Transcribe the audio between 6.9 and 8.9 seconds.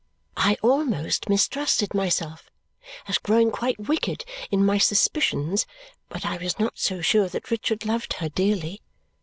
sure that Richard loved her dearly.